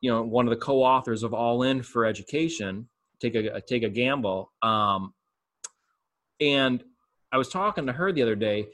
[0.00, 2.88] you know one of the co-authors of all in for education
[3.20, 5.14] take a take a gamble um,
[6.40, 6.84] and
[7.32, 8.66] i was talking to her the other day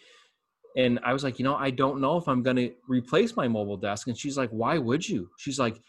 [0.79, 3.47] and i was like you know i don't know if i'm going to replace my
[3.47, 4.07] mobile desk.
[4.07, 5.29] And she's like why would you?
[5.37, 5.83] She's like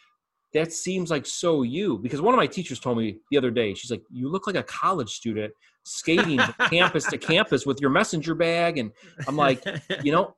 [0.52, 2.00] that seems like so you.
[2.00, 4.58] Because one of my teachers told me the other day she's like you look like
[4.58, 8.80] a college student skating campus to campus with your messenger bag.
[8.80, 8.92] And
[9.28, 9.64] i'm like
[10.04, 10.36] you know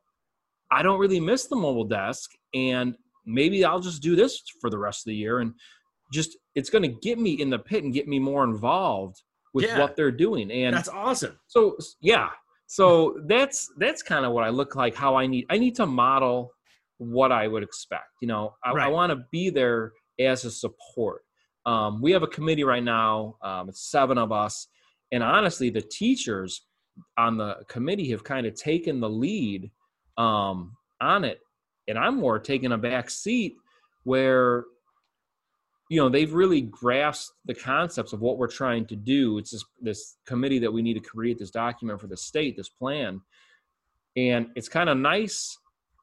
[0.69, 4.77] i don't really miss the mobile desk and maybe i'll just do this for the
[4.77, 5.39] rest of the year.
[5.39, 5.53] And
[6.11, 9.21] just it's going to get me in the pit and get me more involved
[9.53, 9.79] with yeah.
[9.79, 11.39] what they're doing and that's awesome.
[11.47, 12.29] so yeah
[12.71, 15.85] so that's that's kind of what i look like how i need i need to
[15.85, 16.51] model
[16.97, 18.85] what i would expect you know i, right.
[18.85, 21.23] I want to be there as a support.
[21.65, 24.67] Um, we have a committee right now, um, it's seven of us.
[25.11, 26.65] And honestly, the teachers
[27.17, 29.69] on the committee have kind of taken the lead
[30.17, 31.39] um, on it.
[31.87, 33.55] And I'm more taking a back seat
[34.03, 34.65] where,
[35.91, 39.37] you know, they've really grasped the concepts of what we're trying to do.
[39.37, 42.69] It's this, this committee that we need to create this document for the state, this
[42.69, 43.19] plan.
[44.15, 45.57] And it's kind of nice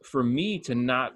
[0.05, 1.15] for me to not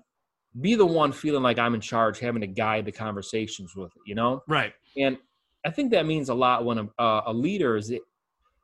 [0.63, 4.03] be the one feeling like I'm in charge, having to guide the conversations with it,
[4.07, 4.43] you know?
[4.49, 4.73] Right.
[4.97, 5.19] And
[5.67, 8.01] I think that means a lot when a, a leader is, it,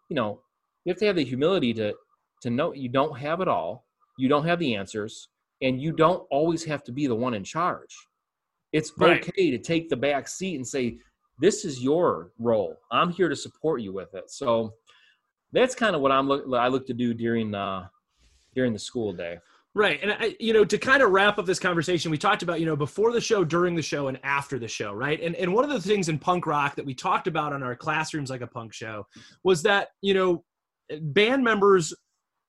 [0.09, 0.41] you know,
[0.87, 1.93] you have to have the humility to,
[2.41, 3.85] to know you don't have it all,
[4.17, 5.29] you don't have the answers,
[5.61, 7.95] and you don't always have to be the one in charge.
[8.73, 9.23] It's right.
[9.23, 10.99] okay to take the back seat and say,
[11.39, 12.77] this is your role.
[12.91, 14.31] I'm here to support you with it.
[14.31, 14.75] So
[15.53, 17.87] that's kind of what I'm look, I look to do during, uh,
[18.55, 19.39] during the school day.
[19.75, 20.01] Right.
[20.03, 22.67] And I, you know, to kind of wrap up this conversation, we talked about, you
[22.67, 25.23] know, before the show, during the show, and after the show, right?
[25.23, 27.77] And and one of the things in punk rock that we talked about on our
[27.77, 29.07] classrooms like a punk show
[29.45, 30.43] was that, you know,
[31.01, 31.95] band members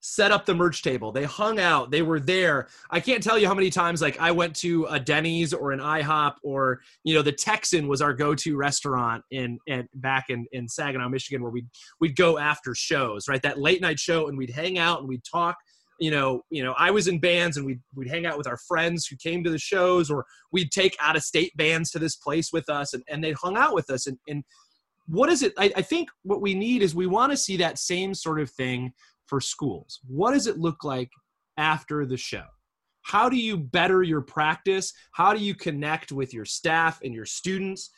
[0.00, 1.12] set up the merch table.
[1.12, 1.90] They hung out.
[1.90, 2.68] They were there.
[2.90, 5.80] I can't tell you how many times like I went to a Denny's or an
[5.80, 10.68] IHOP or you know the Texan was our go-to restaurant in and back in in
[10.68, 11.68] Saginaw, Michigan, where we'd
[12.00, 13.42] we'd go after shows, right?
[13.42, 15.56] That late night show, and we'd hang out and we'd talk
[16.00, 18.56] you know, you know, I was in bands and we'd we'd hang out with our
[18.56, 22.16] friends who came to the shows, or we'd take out of state bands to this
[22.16, 24.06] place with us, and, and they hung out with us.
[24.06, 24.42] And, and
[25.06, 25.52] what is it?
[25.58, 28.50] I, I think what we need is we want to see that same sort of
[28.50, 28.92] thing
[29.30, 30.00] for schools.
[30.06, 31.08] What does it look like
[31.56, 32.44] after the show?
[33.02, 34.92] How do you better your practice?
[35.12, 37.90] How do you connect with your staff and your students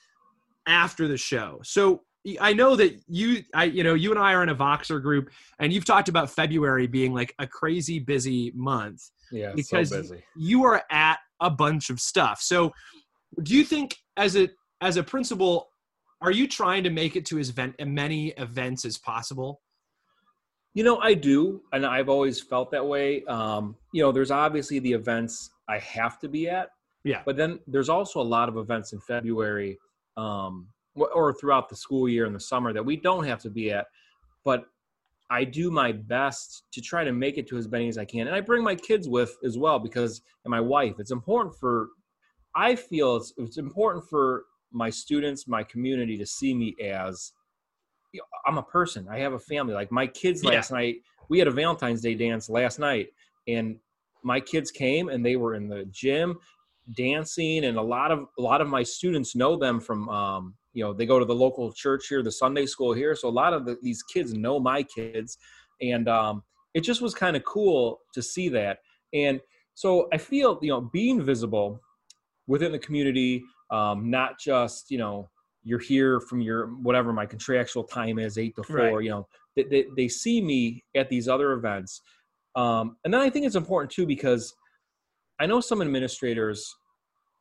[0.68, 1.58] after the show?
[1.64, 2.02] So
[2.40, 5.30] I know that you, I, you know, you and I are in a Voxer group,
[5.58, 9.02] and you've talked about February being like a crazy busy month.
[9.32, 10.22] Yeah, because so busy.
[10.36, 12.40] you are at a bunch of stuff.
[12.40, 12.70] So,
[13.42, 14.50] do you think as a
[14.82, 15.68] as a principal,
[16.20, 17.52] are you trying to make it to as
[17.84, 19.60] many events as possible?
[20.74, 23.24] You know, I do, and I've always felt that way.
[23.24, 26.70] Um, you know, there's obviously the events I have to be at.
[27.04, 27.22] Yeah.
[27.26, 29.78] But then there's also a lot of events in February
[30.16, 33.70] um, or throughout the school year in the summer that we don't have to be
[33.70, 33.87] at.
[34.44, 34.64] But
[35.30, 38.26] I do my best to try to make it to as many as I can.
[38.26, 41.88] And I bring my kids with as well because, and my wife, it's important for,
[42.54, 47.32] I feel it's, it's important for my students, my community to see me as,
[48.46, 49.09] I'm a person.
[49.11, 49.75] I have a family.
[49.75, 50.77] Like my kids last yeah.
[50.77, 50.96] night,
[51.29, 53.09] we had a Valentine's Day dance last night
[53.48, 53.77] and
[54.22, 56.38] my kids came and they were in the gym
[56.94, 60.83] dancing and a lot of a lot of my students know them from um, you
[60.83, 63.53] know they go to the local church here the sunday school here so a lot
[63.53, 65.38] of the, these kids know my kids
[65.81, 66.42] and um,
[66.75, 68.79] it just was kind of cool to see that
[69.12, 69.40] and
[69.75, 71.81] so i feel you know being visible
[72.48, 75.29] within the community um, not just you know
[75.64, 79.05] you're here from your whatever my contractual time is eight to four right.
[79.05, 82.01] you know they, they, they, see me at these other events
[82.57, 84.55] um, and then i think it's important too because
[85.40, 86.75] i know some administrators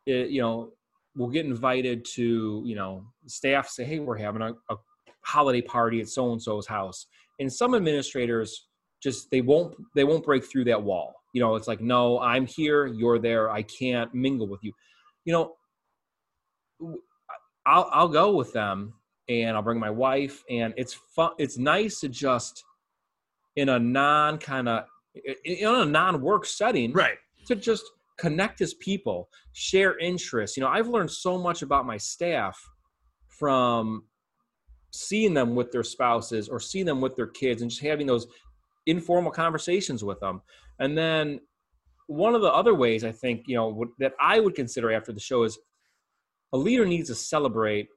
[0.06, 0.72] it, eh, you know
[1.16, 4.78] will get invited to you know staff say hey we're having a, a
[5.24, 7.08] holiday party at so and so's house.
[7.40, 8.68] And some administrators
[9.02, 11.16] just they won't they won't break through that wall.
[11.34, 14.74] You know, it's like, no, I'm here, you're there, I can't mingle with you.
[15.26, 16.96] You know,
[17.66, 18.94] I'll I'll go with them
[19.30, 20.44] and I'll bring my wife.
[20.50, 22.64] And it's fun it's nice to just
[23.56, 24.86] in a non kind of
[25.46, 27.18] in a non-work setting right.
[27.48, 27.84] to just
[28.18, 30.56] connect as people share interests.
[30.58, 32.58] You know i've learned so much about my staff
[33.28, 34.04] from
[34.92, 38.28] seeing them with their spouses or seeing them with their kids and just having those
[38.86, 40.42] informal conversations with them.
[40.80, 41.40] And then
[42.12, 45.20] one of the other ways i think you know that i would consider after the
[45.20, 45.58] show is
[46.54, 47.90] a leader needs to celebrate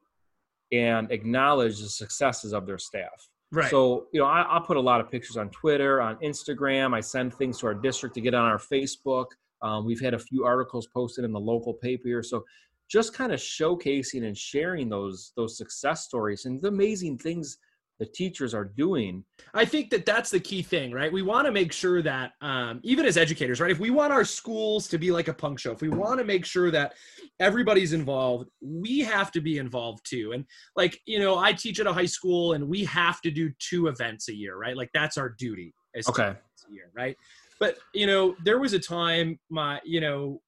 [0.73, 3.29] and acknowledge the successes of their staff.
[3.53, 3.71] Right.
[3.71, 6.95] So you know I, i'll put a lot of pictures on twitter on instagram.
[6.95, 9.27] I send things to our district to get on our facebook.
[9.63, 12.23] Um, we've had a few articles posted in the local paper here.
[12.23, 12.45] So
[12.89, 17.59] just kind of showcasing and sharing those those success stories and the amazing things
[18.01, 19.25] the teachers are doing.
[19.53, 21.13] I think that that's the key thing right?
[21.13, 23.71] We want to make sure that um, even as educators right?
[23.71, 26.25] If we want our schools to be like a punk show if we want to
[26.25, 26.95] make sure that
[27.41, 30.33] everybody's involved we have to be involved too.
[30.33, 30.45] And
[30.77, 33.87] like you know i teach at a high school and we have to do two
[33.87, 34.77] events a year right?
[34.77, 36.35] Like that's our duty as okay.
[36.69, 37.17] a year right?
[37.61, 40.41] But you know there was a time my you know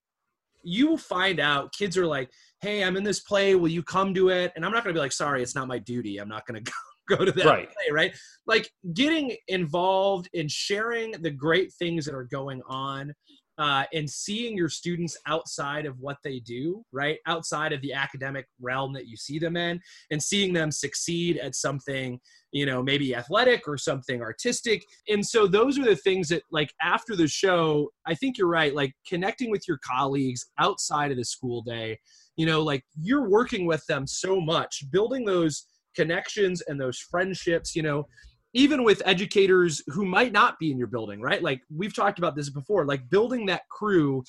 [0.68, 2.28] you will find out kids are like
[2.60, 4.52] hey i'm in this play will you come to it?
[4.56, 6.62] And i'm not going to be like sorry it's not my duty i'm not going
[6.64, 6.76] to go
[7.16, 7.68] go to that right.
[7.68, 8.16] play, right?
[8.46, 13.12] Like getting involved in sharing the great things that are going on
[13.58, 17.18] uh, and seeing your students outside of what they do, right?
[17.26, 21.54] Outside of the academic realm that you see them in, and seeing them succeed at
[21.54, 22.20] something,
[22.52, 24.84] you know, maybe athletic or something artistic.
[25.08, 28.74] And so those are the things that, like, after the show, I think you're right,
[28.74, 31.98] like connecting with your colleagues outside of the school day,
[32.36, 35.64] you know, like you're working with them so much, building those
[35.96, 38.06] connections and those friendships, you know,
[38.54, 41.42] even with educators who might not be in your building, right?
[41.42, 44.22] Like we've talked about this before, like building that crew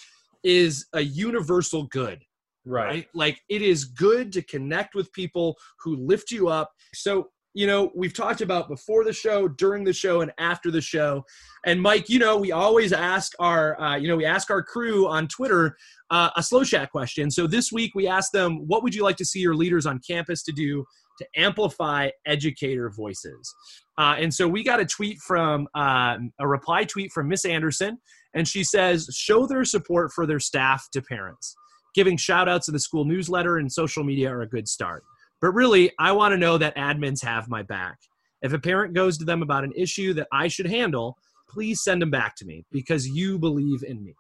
[0.43, 2.19] is a universal good.
[2.65, 2.86] Right.
[2.86, 3.08] right.
[3.13, 6.71] Like it is good to connect with people who lift you up.
[6.93, 10.82] So, you know, we've talked about before the show, during the show, and after the
[10.82, 11.23] show.
[11.65, 15.08] And Mike, you know, we always ask our, uh, you know, we ask our crew
[15.08, 15.77] on Twitter
[16.12, 17.32] uh, a slow chat question.
[17.32, 20.01] So this week we asked them, what would you like to see your leaders on
[20.06, 20.84] campus to do
[21.17, 23.53] to amplify educator voices.
[23.97, 27.97] Uh, and so we got a tweet from uh, a reply tweet from Miss Anderson,
[28.34, 31.56] and she says, show their support for their staff to parents.
[31.95, 35.03] Giving shout outs in the school newsletter and social media are a good start.
[35.41, 37.97] But really, I want to know that admins have my back.
[38.41, 41.17] If a parent goes to them about an issue that I should handle,
[41.49, 44.13] please send them back to me because you believe in me.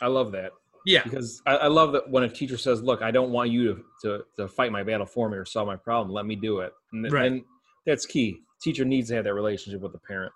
[0.00, 0.52] I love that.
[0.88, 1.02] Yeah.
[1.04, 3.84] Because I, I, love that when a teacher says, "Look, I don't want you to,
[4.02, 6.14] to, to fight my battle for me or solve my problem.
[6.14, 7.30] Let me do it." And, right.
[7.30, 7.44] and
[7.84, 8.40] that's key.
[8.62, 10.32] Teacher needs to have that relationship with the parent.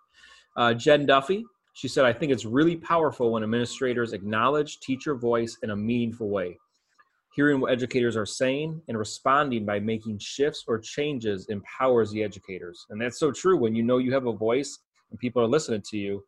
[0.54, 5.56] Uh, Jen Duffy, she said, "I think it's really powerful when administrators acknowledge teacher voice
[5.62, 6.58] in a meaningful way.
[7.34, 12.84] Hearing what educators are saying and responding by making shifts or changes empowers the educators.
[12.90, 13.56] And that's so true.
[13.56, 16.22] When you know you have a voice and people are listening to you,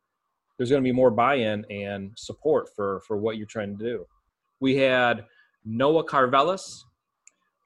[0.57, 4.07] there's going to be more buy-in and support for for what you're trying to do.
[4.65, 5.27] We had
[5.67, 6.85] Noah Carvelis.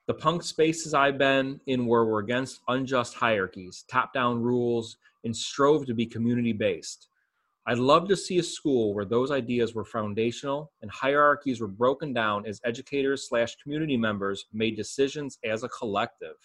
[0.07, 5.85] The punk spaces I've been in where we're against unjust hierarchies, top-down rules, and strove
[5.85, 7.07] to be community-based.
[7.67, 12.11] I'd love to see a school where those ideas were foundational and hierarchies were broken
[12.11, 16.35] down as educators slash community members made decisions as a collective.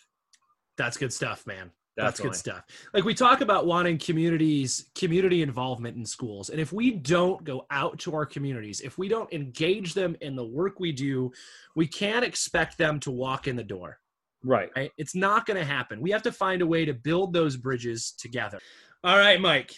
[0.77, 1.73] That's good stuff, man.
[1.97, 2.65] That's good stuff.
[2.93, 6.51] Like we talk about wanting communities, community involvement in schools.
[6.51, 10.35] And if we don't go out to our communities, if we don't engage them in
[10.35, 11.31] the work we do,
[11.77, 13.99] we can't expect them to walk in the door.
[14.43, 14.71] Right.
[14.77, 14.93] right?
[14.99, 16.01] It's not going to happen.
[16.01, 18.59] We have to find a way to build those bridges together.
[19.03, 19.75] All right, Mike.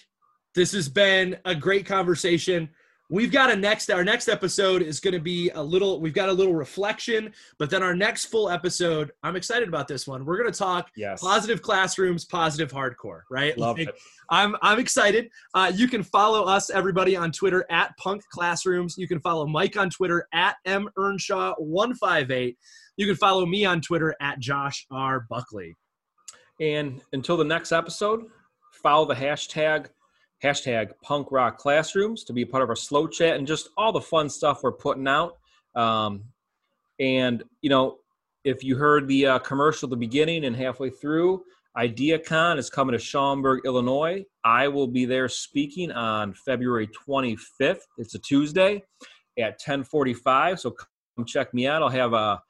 [0.54, 2.70] This has been a great conversation
[3.08, 6.28] we've got a next our next episode is going to be a little we've got
[6.28, 10.24] a little reflection but then our next full episode i'm excited about this one.
[10.24, 11.20] We're going to talk yes.
[11.20, 13.56] positive classrooms positive hardcore right?
[13.56, 13.94] Love like, it.
[14.30, 15.30] I'm i'm excited.
[15.54, 18.96] Uh, you can follow us everybody on twitter at punk classrooms.
[18.98, 22.58] You can follow mike on twitter at m earnshaw 158
[22.96, 25.76] you can follow me on twitter at josh r buckley.
[26.60, 28.24] And until the next episode
[28.72, 29.88] follow the hashtag
[30.42, 33.92] hashtag punk rock classrooms to be a part of our slow chat and just all
[33.92, 35.38] the fun stuff we're putting out.
[35.74, 36.24] Um,
[36.98, 37.98] and, you know,
[38.44, 41.42] if you heard the uh, commercial at the beginning and halfway through,
[41.76, 44.24] IdeaCon is coming to Schaumburg, Illinois.
[44.44, 47.80] I will be there speaking on February 25th.
[47.98, 48.82] It's a Tuesday
[49.38, 50.60] at 1045.
[50.60, 51.82] So come check me out.
[51.82, 52.40] I'll have a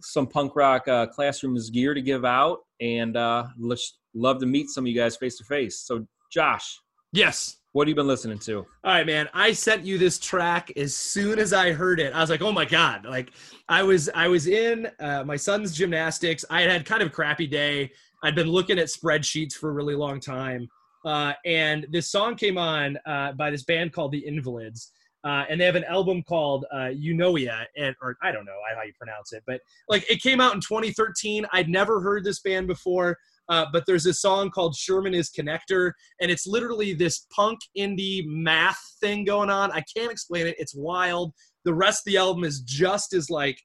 [0.00, 4.68] some punk rock uh, classrooms gear to give out, and uh, let's love to meet
[4.68, 5.80] some of you guys face to face.
[5.80, 6.80] So, Josh,
[7.12, 7.56] Yes.
[7.72, 8.58] what have you been listening to?
[8.58, 9.28] All right, man.
[9.32, 12.12] I sent you this track as soon as I heard it.
[12.12, 13.30] I was like, "Oh my god!" Like,
[13.68, 16.44] I was I was in uh, my son's gymnastics.
[16.50, 17.90] I had had kind of a crappy day.
[18.22, 20.68] I'd been looking at spreadsheets for a really long time,
[21.04, 24.92] uh, and this song came on uh, by this band called the Invalids,
[25.24, 28.82] uh, and they have an album called uh, Eunoia, and or I don't know how
[28.82, 31.46] you pronounce it, but like it came out in 2013.
[31.52, 33.16] I'd never heard this band before.
[33.50, 38.24] Uh, but there's a song called Sherman is Connector, and it's literally this punk indie
[38.26, 39.72] math thing going on.
[39.72, 40.54] I can't explain it.
[40.58, 41.34] It's wild.
[41.64, 43.60] The rest of the album is just as like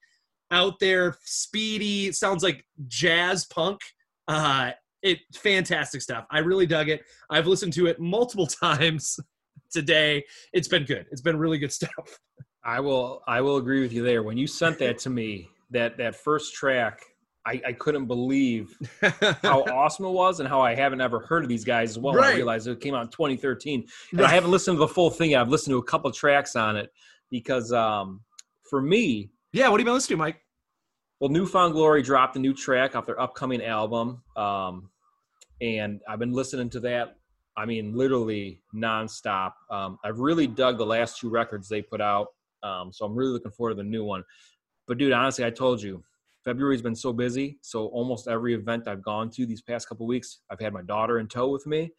[0.51, 2.11] out there, speedy.
[2.11, 3.79] Sounds like jazz punk.
[4.27, 4.71] Uh,
[5.03, 6.25] it fantastic stuff.
[6.31, 7.03] I really dug it.
[7.29, 9.19] I've listened to it multiple times
[9.71, 10.23] today.
[10.51, 11.05] It's been good.
[11.11, 12.19] It's been really good stuff.
[12.63, 14.23] I will I will agree with you there.
[14.23, 17.01] When you sent that to me, that that first track,
[17.45, 18.75] I, I couldn't believe
[19.41, 22.19] how awesome it was and how I haven't ever heard of these guys as well.
[22.19, 23.85] I realized it came out in 2013.
[24.11, 25.41] And I haven't listened to the full thing yet.
[25.41, 26.91] I've listened to a couple tracks on it
[27.29, 28.21] because um,
[28.69, 30.41] for me, yeah, what have you been listening to, Mike?
[31.19, 34.21] well, New Found Glory dropped a new track off their upcoming album.
[34.35, 34.89] Um,
[35.61, 37.15] and I've been listening to that,
[37.55, 39.53] I mean, literally nonstop.
[39.69, 42.27] Um, I've really dug the last two records they put out.
[42.63, 44.23] Um, so I'm really looking forward to the new one.
[44.87, 46.03] But dude, honestly, I told you,
[46.45, 47.57] February's been so busy.
[47.61, 51.19] So almost every event I've gone to these past couple weeks, I've had my daughter
[51.19, 51.91] in tow with me.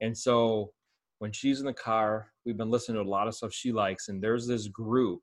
[0.00, 0.72] And so
[1.20, 4.08] when she's in the car, we've been listening to a lot of stuff she likes.
[4.08, 5.20] And there's this group,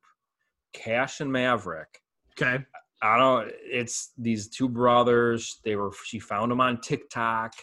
[0.74, 1.90] Cash and Maverick.
[2.42, 2.64] Okay.
[3.02, 3.52] I don't.
[3.64, 5.60] It's these two brothers.
[5.64, 5.92] They were.
[6.06, 7.54] She found them on TikTok.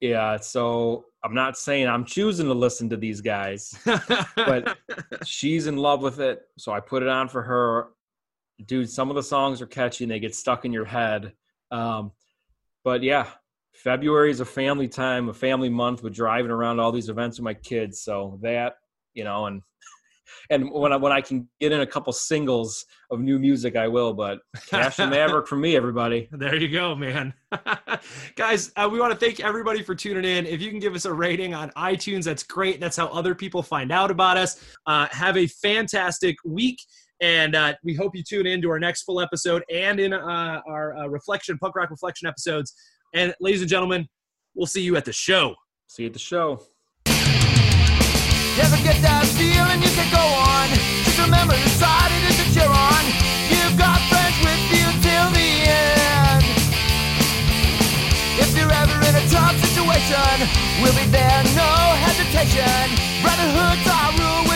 [0.00, 0.36] Yeah.
[0.38, 3.74] So I'm not saying I'm choosing to listen to these guys.
[4.36, 4.78] But-
[5.24, 7.88] She's in love with it, so I put it on for her.
[8.66, 11.32] Dude, some of the songs are catchy and they get stuck in your head.
[11.70, 12.12] Um,
[12.84, 13.26] but yeah,
[13.74, 17.44] February is a family time, a family month with driving around all these events with
[17.44, 18.02] my kids.
[18.02, 18.74] So that
[19.14, 19.62] you know, and
[20.50, 23.88] and when I when I can get in a couple singles of new music, I
[23.88, 24.12] will.
[24.12, 26.28] But Cash and Maverick for me, everybody.
[26.32, 27.32] There you go, man.
[28.36, 30.46] Guys, uh, we want to thank everybody for tuning in.
[30.46, 32.80] If you can give us a rating on iTunes, that's great.
[32.80, 34.62] That's how other people find out about us.
[34.86, 36.78] Uh, have a fantastic week.
[37.20, 40.62] And uh, we hope you tune in to our next full episode and in uh,
[40.66, 42.72] our uh, reflection, punk rock reflection episodes.
[43.14, 44.08] And ladies and gentlemen,
[44.54, 45.54] we'll see you at the show.
[45.86, 46.62] See you at the show.
[48.56, 50.68] Never get that feeling you can go on.
[51.04, 53.04] Just remember the side it is that you're on.
[53.52, 56.44] You've got friends with you till the end.
[58.40, 60.48] If you're ever in a tough situation,
[60.80, 62.96] we'll be there, no hesitation.
[63.20, 64.49] Brotherhood's our rule.